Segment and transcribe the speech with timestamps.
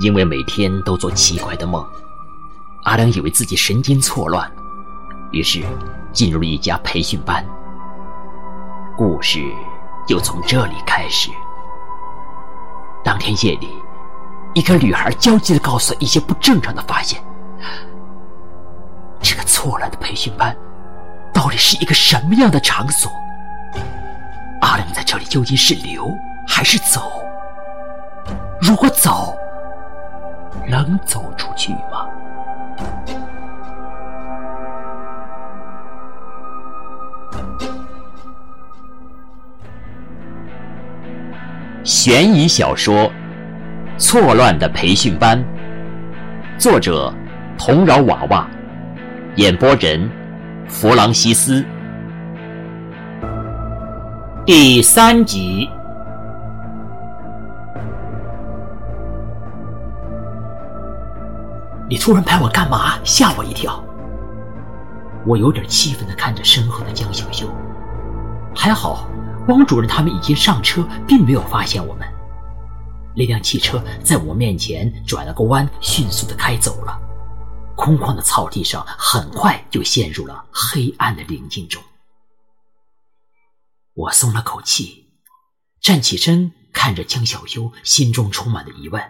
[0.00, 1.84] 因为每天都做奇怪的梦，
[2.84, 4.50] 阿良以为自己神经错乱，
[5.30, 5.64] 于是
[6.12, 7.44] 进入了一家培训班。
[8.96, 9.40] 故事
[10.06, 11.30] 就从这里开始。
[13.02, 13.68] 当天夜里，
[14.54, 17.22] 一个女孩焦急地告诉一些不正常的发现。
[19.20, 20.54] 这个错乱的培训班，
[21.32, 23.10] 到底是一个什么样的场所？
[24.60, 26.10] 阿良在这里究竟是留
[26.46, 27.10] 还是走？
[28.60, 29.36] 如果走，
[30.68, 32.06] 能走出去吗？
[41.84, 42.94] 悬疑小说
[43.96, 45.38] 《错乱的培训班》，
[46.58, 47.14] 作者：
[47.56, 48.48] 童饶娃娃，
[49.36, 50.10] 演播人：
[50.66, 51.64] 弗朗西斯。
[54.44, 55.70] 第三集。
[61.88, 62.98] 你突然拍我干嘛？
[63.04, 63.82] 吓我一跳！
[65.24, 67.48] 我有点气愤的看着身后的江小修，
[68.54, 69.08] 还好，
[69.48, 72.06] 汪主任他们已经上车，并没有发现我们。
[73.14, 77.00] 那辆汽车在我面前转了个弯，迅速的开走了。
[77.76, 81.82] 空旷的草地上，很快就陷入了黑暗的宁静中。
[83.94, 85.08] 我松了口气，
[85.80, 89.02] 站起身，看着江小修，心中充满了疑问：“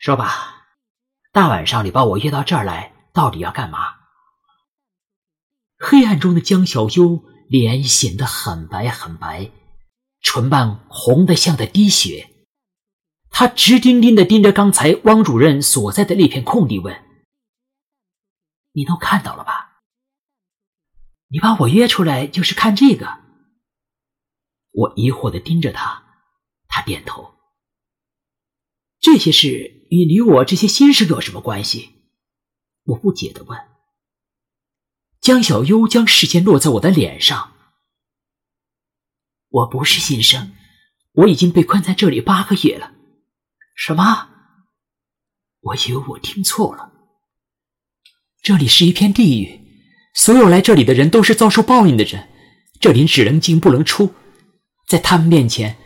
[0.00, 0.54] 说吧。”
[1.32, 3.78] 大晚上你把我约到这儿来，到底要干嘛？
[5.78, 9.50] 黑暗中的江小优脸显得很白很白，
[10.20, 12.30] 唇瓣红得像在滴血。
[13.30, 17.04] 他直盯盯的盯着刚才汪主任所在的那片空地，问
[18.72, 19.82] ：“你都看到了吧？
[21.28, 23.20] 你把我约出来就是看这个？”
[24.72, 26.02] 我疑惑的盯着他，
[26.66, 27.37] 他点头。
[29.00, 31.90] 这些事与你我这些新生有什么关系？
[32.84, 33.58] 我不解的问。
[35.20, 37.54] 江小优将视线落在我的脸上。
[39.48, 40.52] 我不是新生，
[41.12, 42.92] 我已经被困在这里八个月了。
[43.76, 44.28] 什么？
[45.60, 46.92] 我以为我听错了。
[48.42, 49.60] 这里是一片地狱，
[50.14, 52.28] 所有来这里的人都是遭受报应的人，
[52.80, 54.14] 这里只能进不能出。
[54.86, 55.76] 在他们面前，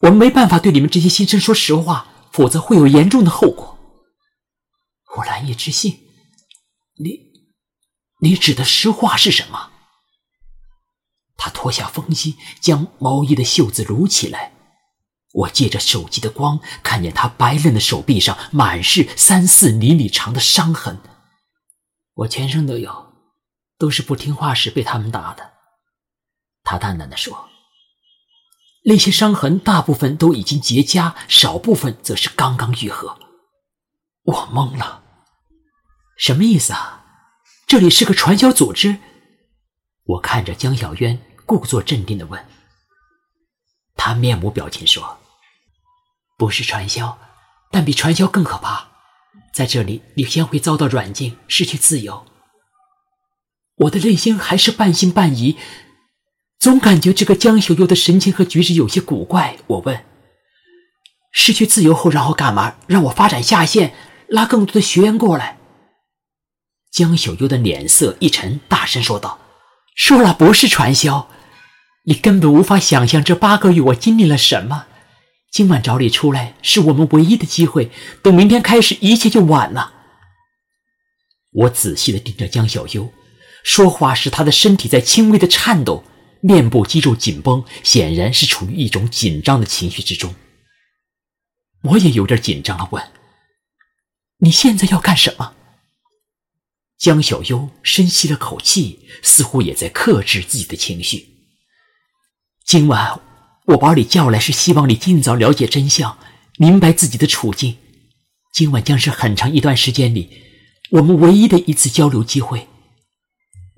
[0.00, 2.11] 我们没办法对你们这些新生说实话。
[2.32, 3.78] 否则会有严重的后果。
[5.16, 6.00] 我难以置信，
[6.96, 7.20] 你，
[8.20, 9.70] 你指的实话是什么？
[11.36, 14.52] 他脱下风衣，将毛衣的袖子撸起来。
[15.32, 21.00] 我借着手机的光，看见他白嫩的手臂上满是三四厘米长的伤痕。
[22.14, 23.14] 我全身都有，
[23.78, 25.52] 都是不听话时被他们打的。
[26.62, 27.51] 他淡淡的说。
[28.84, 33.18] 那些伤痕大部分都已经结痂，少部分则是刚刚愈合。
[34.24, 35.02] 我懵了，
[36.16, 37.04] 什么意思啊？
[37.66, 38.98] 这里是个传销组织？
[40.04, 42.44] 我看着江小渊，故作镇定的问。
[43.94, 45.18] 他面无表情说
[46.36, 47.18] ：“不是传销，
[47.70, 48.88] 但比传销更可怕。
[49.54, 52.26] 在这里，你先会遭到软禁，失去自由。”
[53.76, 55.56] 我的内心还是半信半疑。
[56.62, 59.56] 总感觉这个江小优的神情和举止有些古怪。
[59.66, 60.04] 我问
[61.34, 62.76] ：“失去自由后，然后干嘛？
[62.86, 63.92] 让我发展下线，
[64.28, 65.58] 拉更多的学员过来？”
[66.92, 69.40] 江小优的脸色一沉，大声说道
[69.96, 71.28] ：“说了不是传销，
[72.04, 74.86] 你根本无法想象这八个月我经历了什么。
[75.50, 77.90] 今晚找你出来是我们唯一的机会，
[78.22, 79.94] 等明天开始，一切就晚了。”
[81.50, 83.12] 我仔细的盯着江小优，
[83.64, 86.04] 说话时他的身体在轻微的颤抖。
[86.44, 90.34] 面部肌肉紧绷，显然是处于一种紧张的情绪之中。
[91.82, 93.12] 我也有点紧张了，问
[94.38, 95.54] ：“你现在要干什么？”
[96.98, 101.28] 江小优深吸了口气，似乎也在克制自己的情绪。
[102.64, 103.20] 今晚
[103.66, 106.18] 我把你叫来，是希望你尽早了解真相，
[106.58, 107.78] 明白自己的处境。
[108.52, 110.42] 今晚将是很长一段时间里
[110.90, 112.66] 我们唯一的一次交流机会。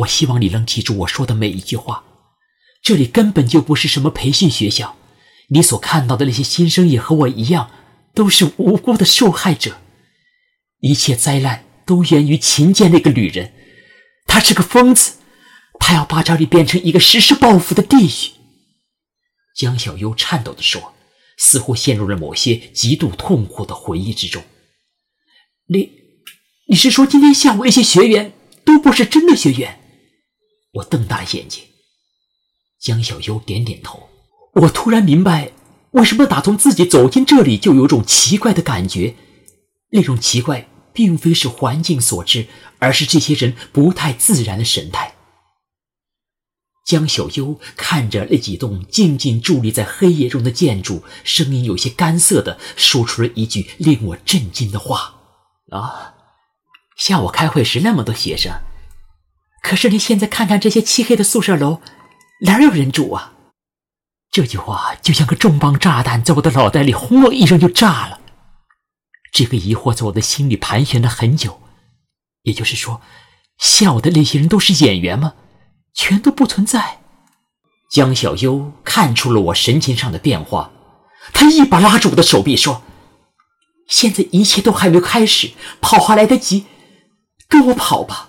[0.00, 2.04] 我希望你能记住我说的每一句话。
[2.88, 4.96] 这里根本就不是什么培训学校，
[5.48, 7.70] 你所看到的那些新生也和我一样，
[8.14, 9.76] 都是无辜的受害者。
[10.80, 13.52] 一切灾难都源于秦剑那个女人，
[14.26, 15.18] 她是个疯子，
[15.78, 18.32] 她要把这里变成一个实施报复的地狱。
[19.54, 20.94] 江小优颤抖地说，
[21.36, 24.42] 似乎陷入了某些极度痛苦的回忆之中。
[25.66, 25.90] 你，
[26.68, 28.32] 你是说今天下午那些学员
[28.64, 29.78] 都不是真的学员？
[30.72, 31.64] 我瞪大了眼睛。
[32.80, 34.08] 江小优点点头。
[34.54, 35.52] 我突然明白，
[35.92, 39.14] 为什么打从自己走进这里就有种奇怪的感觉？
[39.90, 42.46] 那种奇怪并非是环境所致，
[42.78, 45.14] 而是这些人不太自然的神态。
[46.84, 55.14] 江小优看着那几栋静静伫立在黑夜中的建筑，声音有些干涩的说出了一句令我震惊的话
[55.70, 56.14] ：“啊，
[56.96, 58.52] 下午开会时那么多学生，
[59.62, 61.82] 可是你现在看看这些漆黑的宿舍楼，
[62.42, 63.34] 哪有人住啊？”
[64.30, 68.20] 这句话就像个重磅炸弹，在我的脑袋里轰隆一声就炸了。
[69.32, 71.60] 这个疑惑在我的心里盘旋了很久。
[72.42, 73.00] 也就是说，
[73.58, 75.34] 下午的那些人都是演员吗？
[75.94, 77.00] 全都不存在。
[77.90, 80.70] 江小优看出了我神情上的变化，
[81.32, 82.82] 他一把拉住我的手臂说
[83.88, 86.66] ：“现在一切都还没开始，跑还来得及，
[87.48, 88.27] 跟我跑吧！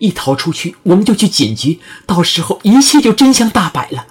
[0.00, 4.06] 一逃出去，我们就去警局，到时候一切就真相大白了。”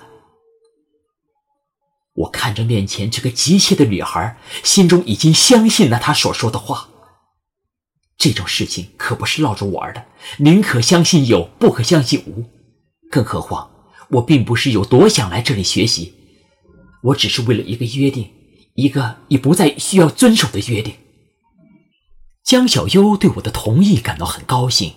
[2.15, 6.89] 我看着面前这个急切的女孩，心中已经相信了她所说的话。
[8.18, 10.06] 这种事情可不是闹着玩的，
[10.38, 12.44] 宁可相信有，不可相信无。
[13.09, 13.71] 更何况，
[14.09, 16.13] 我并不是有多想来这里学习，
[17.01, 18.30] 我只是为了一个约定，
[18.75, 20.94] 一个已不再需要遵守的约定。
[22.44, 24.94] 江小优对我的同意感到很高兴，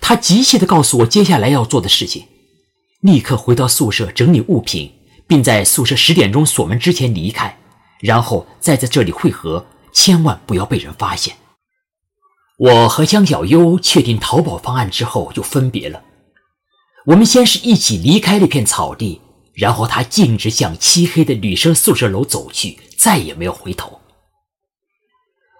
[0.00, 2.26] 他急切地告诉我接下来要做的事情：
[3.00, 4.92] 立刻回到宿舍整理物品，
[5.26, 7.58] 并在宿舍十点钟锁门之前离开，
[8.00, 11.36] 然后再在这里汇合，千万不要被人发现。
[12.58, 16.02] 我和江小优确定逃跑方案之后，就分别了。
[17.06, 19.20] 我们先是一起离开那片草地，
[19.54, 24.00] 然后他径直向漆黑的女生宿舍楼走去，再也没有回头。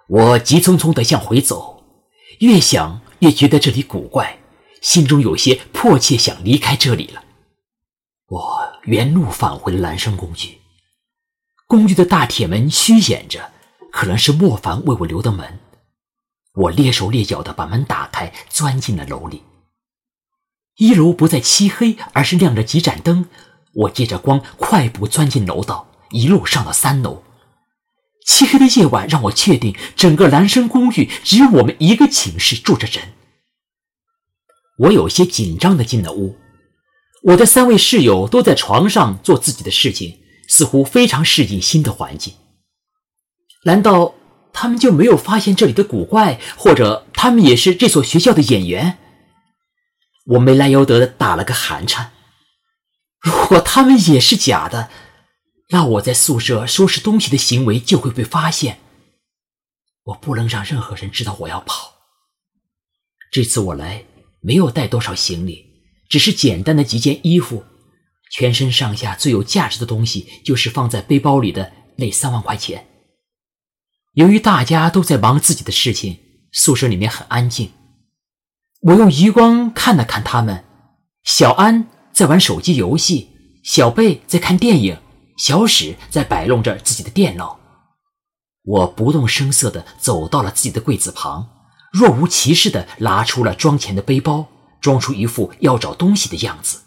[0.07, 1.83] 我急匆匆地向回走，
[2.39, 4.39] 越想也觉得这里古怪，
[4.81, 7.23] 心中有些迫切，想离开这里了。
[8.27, 10.57] 我原路返回了蓝生公寓，
[11.67, 13.51] 公寓的大铁门虚掩着，
[13.91, 15.59] 可能是莫凡为我留的门。
[16.53, 19.43] 我蹑手蹑脚地把门打开，钻进了楼里。
[20.77, 23.29] 一楼不再漆黑，而是亮着几盏灯。
[23.73, 27.21] 我借着光快步钻进楼道，一路上到三楼。
[28.25, 33.13] 漆黑的夜晚让我确定，整个男生公寓只有我们一个寝室住着人。
[34.77, 36.37] 我有些紧张地进了屋，
[37.23, 42.33] 我的三位室友都在床上做自己的事情，似乎非常适应新的环境。
[43.65, 44.15] 难道
[44.53, 48.97] 他们就没有发现这里的古怪，或者他们也是这所学校的演员？
[50.25, 52.11] 我没来由的打了个寒颤。
[53.19, 54.89] 如果他们也是假的，
[55.71, 58.79] 那我在宿舍收拾东西的行为就会被发现。
[60.03, 61.93] 我不能让任何人知道我要跑。
[63.31, 64.03] 这次我来
[64.41, 65.65] 没有带多少行李，
[66.09, 67.63] 只是简单的几件衣服。
[68.31, 72.87] 全身上下最有价值的东西就是放在背包里的那三万块钱。
[74.13, 76.19] 由于大家都在忙自己的事情，
[76.51, 77.71] 宿舍里面很安静。
[78.81, 80.65] 我用余光看了看他们，
[81.23, 83.29] 小安在玩手机游戏，
[83.63, 84.97] 小贝在看电影，
[85.37, 87.59] 小史在摆弄着自己的电脑。
[88.63, 91.49] 我不动声色地走到了自己的柜子旁，
[91.91, 94.47] 若无其事地拿出了装钱的背包，
[94.79, 96.81] 装出一副要找东西的样子。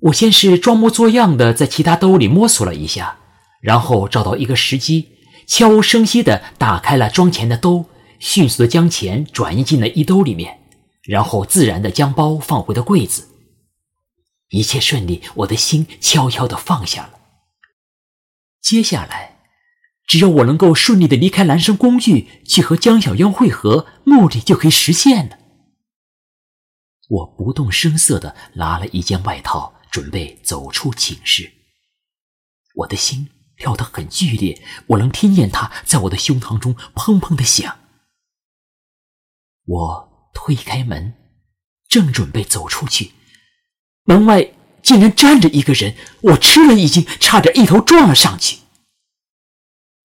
[0.00, 3.18] 我先是装模作样的在其他兜里摸索了一下，
[3.62, 5.08] 然后找到一个时机，
[5.46, 7.86] 悄无声息地打开了装钱的兜，
[8.18, 10.60] 迅速地将钱转移进了衣兜里面。
[11.02, 13.28] 然后自然的将包放回了柜子，
[14.50, 17.15] 一切顺利，我的心悄悄的放下了。
[18.66, 19.38] 接下来，
[20.08, 25.38] 只要我能够顺利的离开蓝生公寓，去和江小妖会合，目的就可以实现了。
[27.08, 31.52] 我不动声色的拿了一件外套，准备走出寝室。
[32.74, 37.78] 我的心跳得很剧烈，我能听见它在我的胸膛中砰砰的响。
[39.66, 40.16] 我。
[40.38, 41.14] 推开门，
[41.88, 43.12] 正准备走出去，
[44.04, 44.52] 门外
[44.86, 48.58] 竟然站着一个人，我吃了一惊，差点一头撞了上去。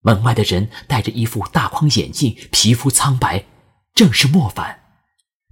[0.00, 3.44] 门外的人戴着一副大框眼镜，皮肤苍白，
[3.94, 4.80] 正是莫凡。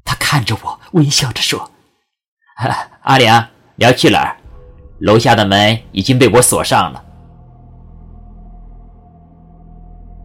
[0.04, 1.70] 他看着我，微笑着说
[3.02, 4.36] ：“阿良，你要去哪儿？
[4.98, 7.04] 楼下的门已经被我锁上了。”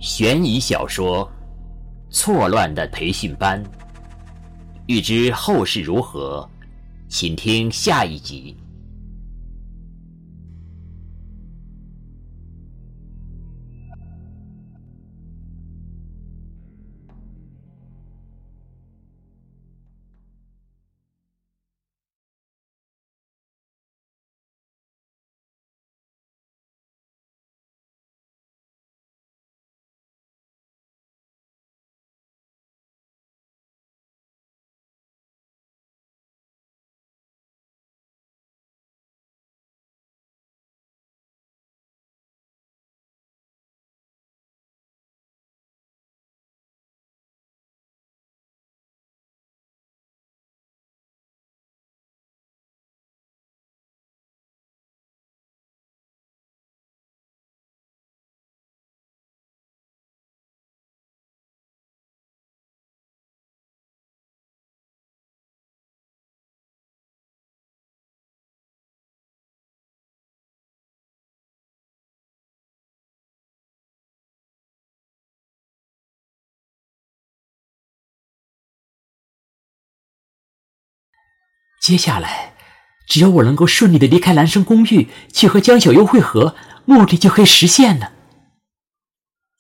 [0.02, 1.32] 悬疑小说
[2.10, 3.64] 《错乱的培训班》。
[4.88, 6.50] 欲知后事如何，
[7.08, 8.58] 请听下一集。
[81.86, 82.56] 接下来，
[83.06, 88.12] 只要我能够顺利的离开兰生公寓，去和江小优会合，目的就可以实现了。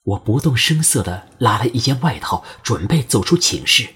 [0.01, 3.89] 我不动声色的拉了一件外套，准备走出寝室。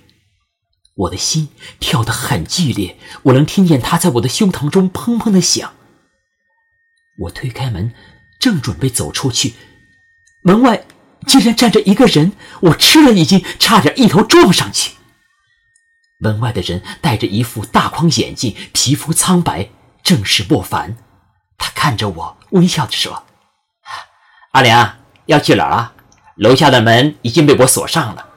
[0.93, 5.73] 我的心跳得很剧烈，我能听见它在我的胸膛中砰砰的响。
[7.21, 7.91] 我推开门，
[8.39, 9.55] 正准备走出去，
[10.43, 10.85] 门外
[11.25, 14.98] 竟然站着一个人，我吃了一惊，差点一头撞上去。
[16.19, 19.69] 门外的人戴着一副大框眼镜，皮肤苍白，
[20.03, 20.97] 正是莫凡。
[21.57, 23.23] 他看着我，微笑着说
[24.51, 25.93] ：“阿良，要去哪儿啊？
[26.35, 28.27] 楼下的门已经被我锁上了。”